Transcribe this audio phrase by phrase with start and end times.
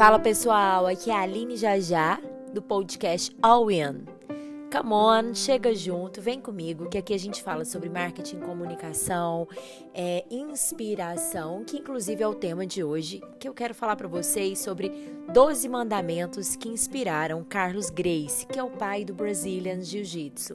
[0.00, 2.18] Fala pessoal, aqui é a Aline Jajá
[2.54, 4.06] do podcast All In.
[4.72, 9.46] Come on, chega junto, vem comigo, que aqui a gente fala sobre marketing, comunicação,
[9.92, 14.60] é, inspiração, que inclusive é o tema de hoje, que eu quero falar para vocês
[14.60, 14.88] sobre
[15.34, 20.54] 12 mandamentos que inspiraram Carlos Grace, que é o pai do Brazilian Jiu-Jitsu.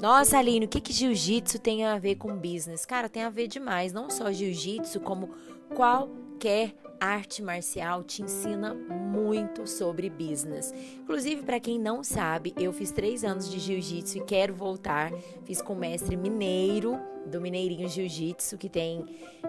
[0.00, 2.86] Nossa, Aline, o que, que Jiu-Jitsu tem a ver com business?
[2.86, 5.34] Cara, tem a ver demais, não só Jiu-Jitsu, como
[5.74, 10.72] qualquer arte marcial te ensina muito sobre business.
[11.00, 15.12] Inclusive, para quem não sabe, eu fiz três anos de jiu-jitsu e quero voltar.
[15.44, 19.04] Fiz com o mestre mineiro do Mineirinho Jiu-Jitsu, que tem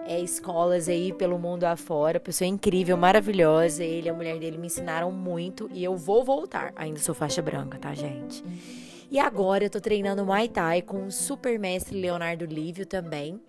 [0.06, 2.18] é, escolas aí pelo mundo afora.
[2.18, 3.84] Pessoa incrível, maravilhosa.
[3.84, 6.72] Ele e a mulher dele me ensinaram muito e eu vou voltar.
[6.76, 8.44] Ainda sou faixa branca, tá, gente?
[9.10, 13.40] E agora eu tô treinando Muay Thai com o super mestre Leonardo Lívio também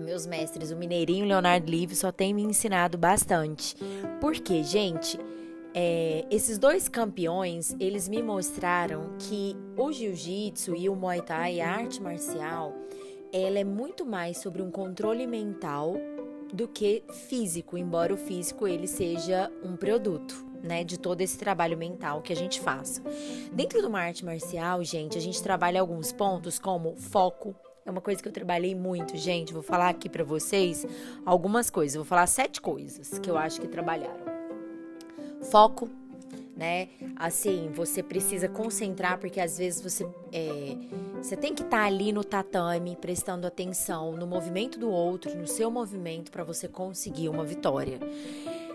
[0.00, 3.76] meus mestres, o Mineirinho Leonardo Livre, só tem me ensinado bastante.
[4.20, 5.18] Porque, gente,
[5.74, 11.68] é, esses dois campeões, eles me mostraram que o jiu-jitsu e o muay thai, a
[11.68, 12.72] arte marcial,
[13.32, 15.96] ela é muito mais sobre um controle mental
[16.52, 20.44] do que físico, embora o físico ele seja um produto.
[20.64, 23.02] Né, de todo esse trabalho mental que a gente faça.
[23.52, 28.00] Dentro de uma arte marcial, gente, a gente trabalha alguns pontos como foco, é uma
[28.00, 29.52] coisa que eu trabalhei muito, gente.
[29.52, 30.86] Vou falar aqui para vocês
[31.24, 31.96] algumas coisas.
[31.96, 34.24] Vou falar sete coisas que eu acho que trabalharam.
[35.50, 35.90] Foco,
[36.56, 36.88] né?
[37.16, 40.76] Assim, você precisa concentrar porque às vezes você é,
[41.16, 45.46] você tem que estar tá ali no tatame prestando atenção no movimento do outro, no
[45.46, 47.98] seu movimento para você conseguir uma vitória.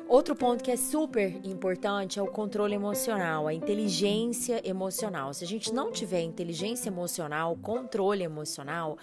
[0.09, 5.35] Outro ponto que é super importante é o controle emocional, a inteligência emocional.
[5.35, 8.97] Se a gente não tiver inteligência emocional, controle emocional,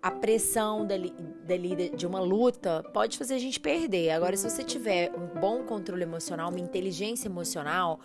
[0.00, 1.12] a pressão dali,
[1.44, 4.10] dali de uma luta pode fazer a gente perder.
[4.10, 7.98] Agora, se você tiver um bom controle emocional, uma inteligência emocional,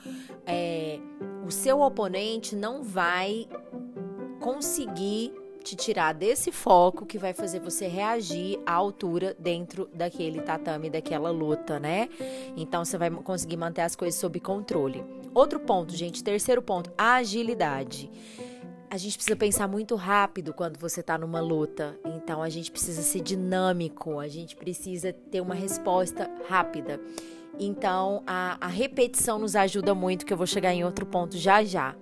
[0.43, 0.99] é,
[1.45, 3.47] o seu oponente não vai
[4.39, 5.31] conseguir
[5.67, 11.29] te tirar desse foco que vai fazer você reagir à altura dentro daquele tatame, daquela
[11.29, 12.07] luta, né?
[12.55, 15.03] Então você vai conseguir manter as coisas sob controle.
[15.33, 18.09] Outro ponto, gente, terceiro ponto, agilidade.
[18.89, 21.99] A gente precisa pensar muito rápido quando você está numa luta.
[22.05, 26.97] Então a gente precisa ser dinâmico, a gente precisa ter uma resposta rápida.
[27.59, 31.61] Então a, a repetição nos ajuda muito, que eu vou chegar em outro ponto já
[31.61, 31.93] já.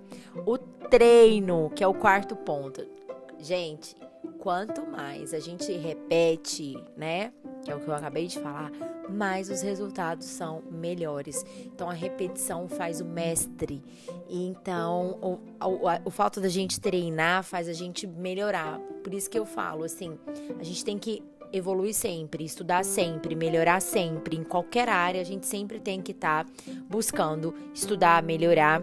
[0.46, 2.95] O treino, que é o quarto ponto.
[3.38, 3.94] Gente,
[4.38, 7.32] quanto mais a gente repete, né?
[7.64, 8.70] Que é o que eu acabei de falar,
[9.08, 11.44] mais os resultados são melhores.
[11.64, 13.82] Então a repetição faz o mestre.
[14.28, 15.32] Então o,
[15.64, 18.78] o, o fato da gente treinar faz a gente melhorar.
[19.02, 20.18] Por isso que eu falo assim,
[20.58, 24.36] a gente tem que evoluir sempre, estudar sempre, melhorar sempre.
[24.36, 26.52] Em qualquer área, a gente sempre tem que estar tá
[26.88, 28.82] buscando estudar, melhorar.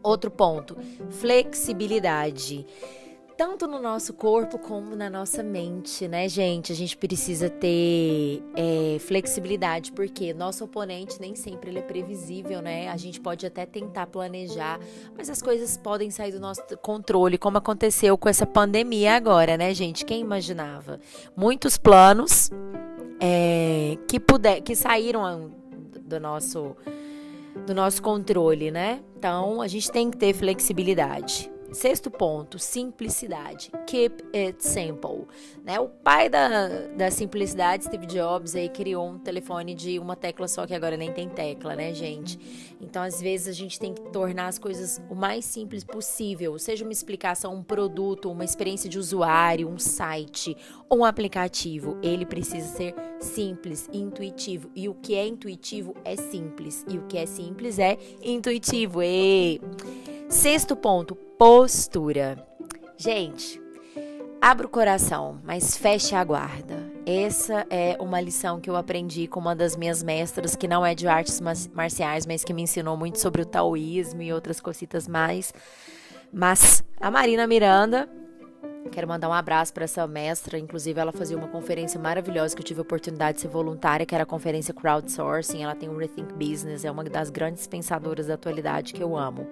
[0.00, 0.76] Outro ponto,
[1.10, 2.64] flexibilidade
[3.38, 6.72] tanto no nosso corpo como na nossa mente, né, gente?
[6.72, 12.88] A gente precisa ter é, flexibilidade, porque nosso oponente nem sempre ele é previsível, né?
[12.88, 14.80] A gente pode até tentar planejar,
[15.16, 19.72] mas as coisas podem sair do nosso controle, como aconteceu com essa pandemia agora, né,
[19.72, 20.04] gente?
[20.04, 20.98] Quem imaginava?
[21.36, 22.50] Muitos planos
[23.20, 25.52] é, que, puder, que saíram
[26.00, 26.74] do nosso,
[27.64, 29.00] do nosso controle, né?
[29.16, 31.48] Então, a gente tem que ter flexibilidade.
[31.72, 33.70] Sexto ponto, simplicidade.
[33.86, 35.26] Keep it simple.
[35.64, 35.78] Né?
[35.78, 40.66] O pai da, da simplicidade, Steve Jobs, aí criou um telefone de uma tecla só,
[40.66, 42.38] que agora nem tem tecla, né, gente?
[42.80, 46.58] Então, às vezes, a gente tem que tornar as coisas o mais simples possível.
[46.58, 50.56] Seja uma explicação, um produto, uma experiência de usuário, um site
[50.90, 51.98] um aplicativo.
[52.02, 54.70] Ele precisa ser simples, intuitivo.
[54.74, 56.84] E o que é intuitivo é simples.
[56.88, 59.02] E o que é simples é intuitivo.
[59.02, 59.60] E...
[60.28, 62.44] Sexto ponto, postura.
[62.96, 63.62] Gente,
[64.40, 66.90] abra o coração, mas feche a guarda.
[67.06, 70.96] Essa é uma lição que eu aprendi com uma das minhas mestras, que não é
[70.96, 71.40] de artes
[71.72, 75.54] marciais, mas que me ensinou muito sobre o taoísmo e outras cositas mais.
[76.32, 78.10] Mas a Marina Miranda
[78.88, 80.58] Quero mandar um abraço para essa mestra.
[80.58, 84.14] Inclusive, ela fazia uma conferência maravilhosa que eu tive a oportunidade de ser voluntária, que
[84.14, 85.62] era a conferência Crowdsourcing.
[85.62, 89.46] Ela tem o Rethink Business, é uma das grandes pensadoras da atualidade que eu amo.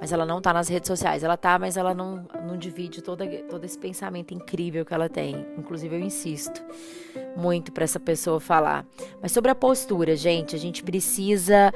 [0.00, 1.22] Mas ela não tá nas redes sociais.
[1.22, 5.46] Ela tá, mas ela não, não divide todo, todo esse pensamento incrível que ela tem.
[5.58, 6.62] Inclusive, eu insisto
[7.36, 8.86] muito para essa pessoa falar.
[9.20, 11.72] Mas sobre a postura, gente, a gente precisa.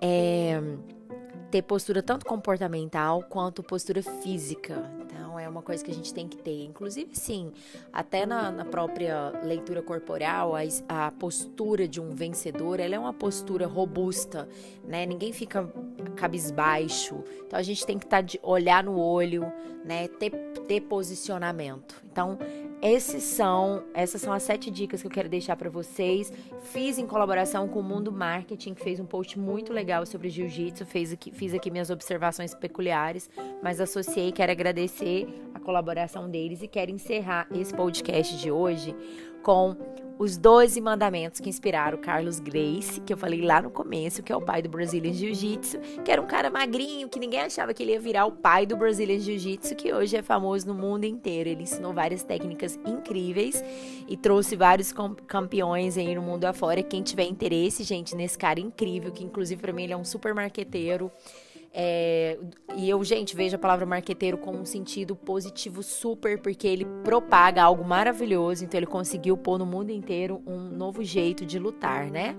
[0.00, 0.60] É,
[1.52, 4.90] ter postura tanto comportamental quanto postura física.
[5.52, 6.64] Uma coisa que a gente tem que ter.
[6.64, 7.52] Inclusive, sim,
[7.92, 13.12] até na, na própria leitura corporal, a, a, postura de um vencedor, ela é uma
[13.12, 14.48] postura robusta,
[14.82, 15.04] né?
[15.04, 15.70] Ninguém fica
[16.16, 17.22] cabisbaixo.
[17.46, 19.44] Então, a gente tem que estar tá de olhar no olho,
[19.84, 20.08] né?
[20.08, 20.30] Ter,
[20.66, 22.02] ter posicionamento.
[22.10, 22.38] Então,
[22.82, 26.32] esses são, essas são as sete dicas que eu quero deixar para vocês.
[26.64, 30.84] Fiz em colaboração com o Mundo Marketing, que fez um post muito legal sobre jiu-jitsu.
[30.84, 33.30] Fiz aqui, fiz aqui minhas observações peculiares,
[33.62, 38.96] mas associei, quero agradecer a colaboração deles e quero encerrar esse podcast de hoje
[39.42, 39.76] com
[40.18, 44.36] os 12 mandamentos que inspiraram Carlos Grace, que eu falei lá no começo, que é
[44.36, 47.92] o pai do Brazilian Jiu-Jitsu, que era um cara magrinho, que ninguém achava que ele
[47.92, 51.48] ia virar o pai do Brazilian Jiu-Jitsu, que hoje é famoso no mundo inteiro.
[51.48, 53.64] Ele ensinou várias técnicas incríveis
[54.06, 54.94] e trouxe vários
[55.26, 56.82] campeões aí no mundo afora.
[56.84, 60.34] Quem tiver interesse, gente, nesse cara incrível, que inclusive para mim ele é um super
[60.34, 61.10] marqueteiro,
[61.74, 62.38] é,
[62.76, 67.62] e eu, gente, vejo a palavra marqueteiro com um sentido positivo super, porque ele propaga
[67.62, 72.36] algo maravilhoso, então ele conseguiu pôr no mundo inteiro um novo jeito de lutar, né?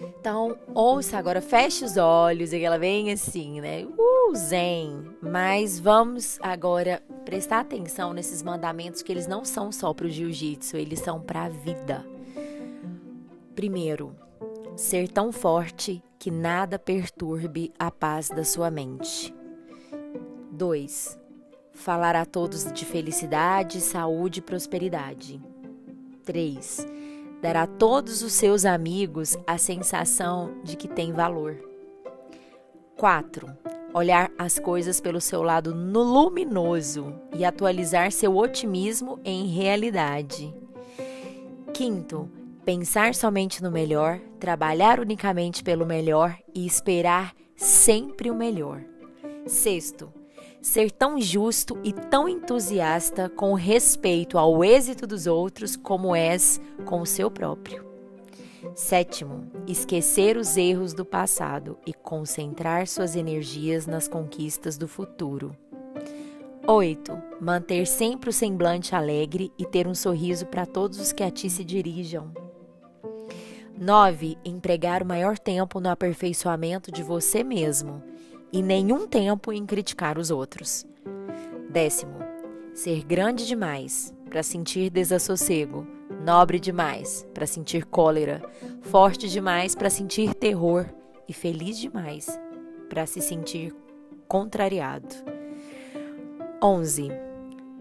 [0.00, 3.84] Então, ouça agora, feche os olhos, e ela vem assim, né?
[3.84, 5.04] Uh, zen.
[5.20, 10.76] Mas vamos agora prestar atenção nesses mandamentos que eles não são só para o jiu-jitsu,
[10.76, 12.04] eles são para a vida.
[13.54, 14.16] Primeiro,
[14.76, 19.34] ser tão forte que nada perturbe a paz da sua mente.
[20.50, 21.18] 2.
[21.72, 25.40] Falar a todos de felicidade, saúde e prosperidade.
[26.24, 26.86] 3.
[27.40, 31.56] Dar a todos os seus amigos a sensação de que tem valor.
[32.96, 33.48] 4.
[33.92, 40.54] Olhar as coisas pelo seu lado luminoso e atualizar seu otimismo em realidade.
[41.74, 42.30] Quinto,
[42.64, 48.84] Pensar somente no melhor, trabalhar unicamente pelo melhor e esperar sempre o melhor.
[49.46, 50.12] Sexto,
[50.60, 57.00] ser tão justo e tão entusiasta com respeito ao êxito dos outros como és com
[57.00, 57.84] o seu próprio.
[58.76, 65.56] Sétimo, esquecer os erros do passado e concentrar suas energias nas conquistas do futuro.
[66.64, 67.20] 8.
[67.40, 71.50] Manter sempre o semblante alegre e ter um sorriso para todos os que a ti
[71.50, 72.41] se dirijam.
[73.82, 74.38] 9.
[74.44, 78.00] Empregar o maior tempo no aperfeiçoamento de você mesmo
[78.52, 80.86] e nenhum tempo em criticar os outros.
[81.68, 82.14] Décimo,
[82.72, 85.84] ser grande demais para sentir desassossego,
[86.24, 88.40] nobre demais para sentir cólera,
[88.82, 90.86] forte demais para sentir terror
[91.28, 92.28] e feliz demais
[92.88, 93.74] para se sentir
[94.28, 95.12] contrariado.
[96.62, 97.08] 11.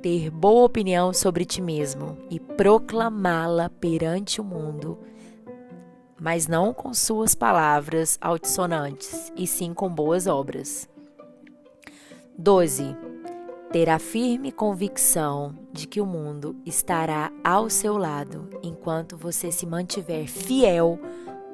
[0.01, 4.97] Ter boa opinião sobre ti mesmo e proclamá-la perante o mundo
[6.21, 10.87] mas não com suas palavras altissonantes, e sim com boas obras.
[12.37, 12.95] 12.
[13.71, 19.65] Ter a firme convicção de que o mundo estará ao seu lado enquanto você se
[19.65, 20.99] mantiver fiel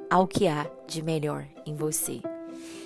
[0.10, 2.22] ao que há de melhor em você.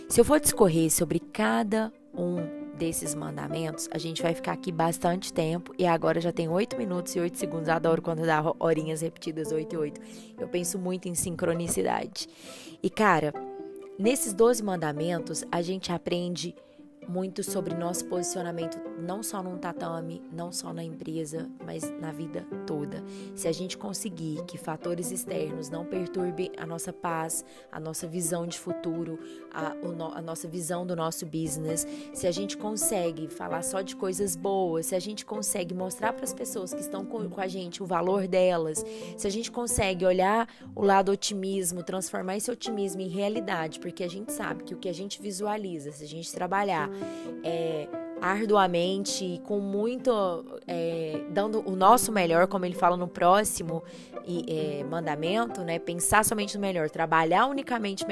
[0.08, 5.32] Se eu for discorrer sobre cada um desses mandamentos, a gente vai ficar aqui bastante
[5.32, 7.70] tempo e agora já tem 8 minutos e 8 segundos.
[7.70, 10.02] Adoro quando dá horinhas repetidas 8 e 8.
[10.40, 12.28] Eu penso muito em sincronicidade.
[12.82, 13.32] E cara,
[14.00, 16.56] nesses 12 mandamentos, a gente aprende
[17.08, 22.46] muito sobre nosso posicionamento, não só num tatame, não só na empresa, mas na vida
[22.66, 23.04] toda.
[23.36, 28.46] Se a gente conseguir que fatores externos não perturbem a nossa paz, a nossa visão
[28.46, 29.20] de futuro,
[29.52, 29.74] a,
[30.16, 34.88] a nossa visão do nosso business, se a gente consegue falar só de coisas boas,
[34.88, 37.86] se a gente consegue mostrar para as pessoas que estão com, com a gente o
[37.86, 38.86] valor delas,
[39.18, 44.10] se a gente consegue olhar o lado otimismo, transformar esse otimismo em realidade, porque a
[44.10, 46.90] gente sabe que o que a gente visualiza, se a gente trabalhar
[47.44, 47.88] é,
[48.22, 50.46] arduamente, com muito.
[50.68, 53.84] É, dando o nosso melhor, como ele fala no próximo
[54.48, 55.80] é, mandamento, né?
[55.80, 58.06] Pensar somente no melhor, trabalhar unicamente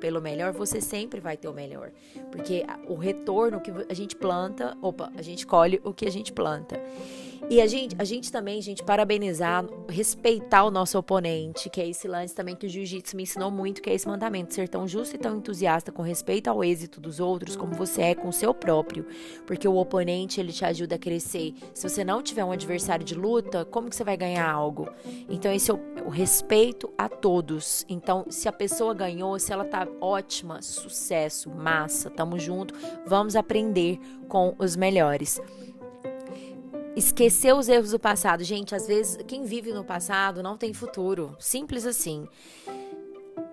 [0.00, 1.90] pelo melhor, você sempre vai ter o melhor.
[2.30, 6.32] Porque o retorno que a gente planta, opa, a gente colhe o que a gente
[6.32, 6.80] planta.
[7.48, 12.06] E a gente, a gente também, gente, parabenizar, respeitar o nosso oponente, que é esse
[12.06, 15.16] lance também que o jiu-jitsu me ensinou muito, que é esse mandamento, ser tão justo
[15.16, 18.52] e tão entusiasta com respeito ao êxito dos outros, como você é com o seu
[18.52, 19.06] próprio.
[19.46, 21.54] Porque o oponente, ele te ajuda a crescer.
[21.72, 24.88] Se você não tiver um adversário de luta, como que você vai ganhar algo?
[25.28, 27.84] Então, esse é o, o respeito a todos.
[27.88, 32.74] Então, se a pessoa ganhou, se ela tá ótima, sucesso, massa, tamo junto,
[33.06, 35.40] vamos aprender com os melhores
[36.96, 38.44] esquecer os erros do passado.
[38.44, 41.36] Gente, às vezes quem vive no passado não tem futuro.
[41.38, 42.28] Simples assim.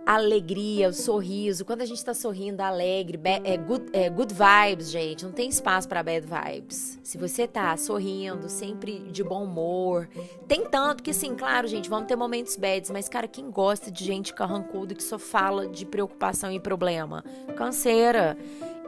[0.07, 1.65] Alegria, o sorriso.
[1.65, 5.25] Quando a gente tá sorrindo, alegre, é good, é good vibes, gente.
[5.25, 6.97] Não tem espaço para bad vibes.
[7.03, 10.07] Se você tá sorrindo, sempre de bom humor,
[10.47, 14.05] tem tanto que, sim, claro, gente, vamos ter momentos bads, mas, cara, quem gosta de
[14.05, 17.21] gente carrancuda que só fala de preocupação e problema?
[17.57, 18.37] Canseira.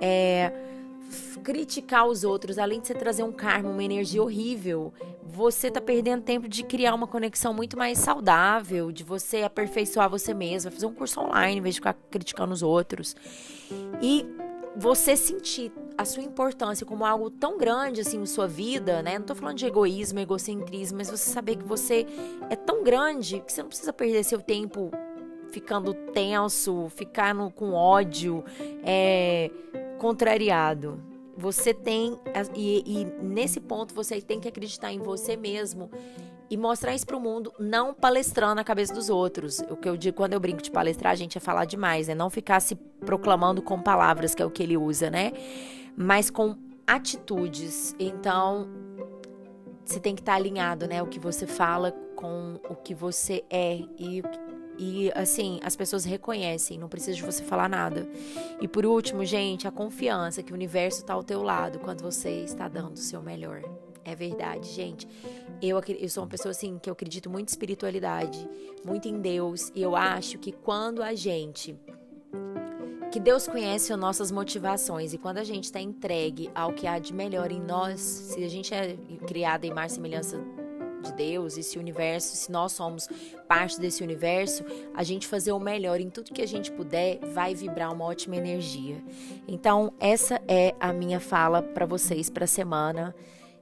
[0.01, 0.53] É
[1.43, 6.23] criticar os outros, além de você trazer um karma, uma energia horrível, você tá perdendo
[6.23, 10.93] tempo de criar uma conexão muito mais saudável, de você aperfeiçoar você mesma, fazer um
[10.93, 13.15] curso online em vez de ficar criticando os outros.
[14.01, 14.25] E
[14.75, 19.19] você sentir a sua importância como algo tão grande assim na sua vida, né?
[19.19, 22.07] Não tô falando de egoísmo, egocentrismo, mas você saber que você
[22.49, 24.91] é tão grande que você não precisa perder seu tempo
[25.51, 28.43] ficando tenso, ficando com ódio,
[28.83, 29.51] é,
[29.99, 30.99] contrariado.
[31.37, 32.19] Você tem.
[32.55, 35.91] E, e nesse ponto você tem que acreditar em você mesmo
[36.49, 39.59] e mostrar isso pro mundo, não palestrando na cabeça dos outros.
[39.69, 42.15] O que eu digo quando eu brinco de palestrar, a gente é falar demais, né?
[42.15, 45.31] Não ficar se proclamando com palavras, que é o que ele usa, né?
[45.95, 47.95] Mas com atitudes.
[47.99, 48.67] Então,
[49.85, 51.03] você tem que estar alinhado, né?
[51.03, 54.23] O que você fala com o que você é e
[54.79, 58.07] e assim, as pessoas reconhecem, não precisa de você falar nada.
[58.61, 62.43] E por último, gente, a confiança que o universo está ao teu lado quando você
[62.43, 63.61] está dando o seu melhor.
[64.05, 65.05] É verdade, gente.
[65.61, 68.49] Eu, eu sou uma pessoa assim que eu acredito muito em espiritualidade,
[68.85, 71.75] muito em Deus, e eu acho que quando a gente
[73.11, 76.99] que Deus conhece as nossas motivações e quando a gente está entregue ao que há
[76.99, 78.95] de melhor em nós, se a gente é
[79.27, 80.39] criada em mais semelhança
[81.01, 83.07] de Deus, esse universo, se nós somos
[83.47, 84.63] parte desse universo,
[84.93, 88.35] a gente fazer o melhor em tudo que a gente puder vai vibrar uma ótima
[88.35, 89.01] energia.
[89.47, 93.15] Então, essa é a minha fala para vocês para a semana.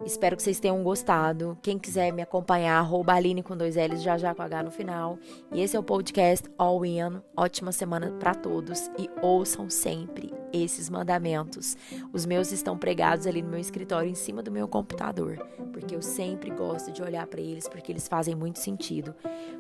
[0.06, 1.58] Espero que vocês tenham gostado.
[1.62, 5.18] Quem quiser me acompanhar, arroba Aline com dois L's, já já com H no final.
[5.52, 7.22] E esse é o podcast All In.
[7.36, 11.78] Ótima semana para todos e ouçam sempre esses mandamentos.
[12.12, 15.38] Os meus estão pregados ali no meu escritório, em cima do meu computador,
[15.72, 19.14] porque eu sempre gosto de olhar para eles, porque eles fazem muito sentido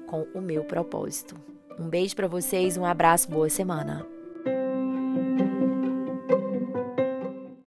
[0.07, 1.35] com o meu propósito.
[1.79, 4.16] Um beijo para vocês, um abraço, boa semana.